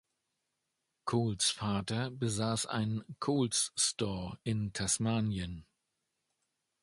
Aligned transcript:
Coles 1.05 1.51
Vater 1.51 2.09
besaß 2.09 2.65
einen 2.65 3.03
„Coles 3.19 3.71
Store“ 3.75 4.39
in 4.43 4.73
Tasmanien. 4.73 5.63